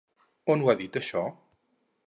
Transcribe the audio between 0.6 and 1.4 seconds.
ho ha dit això?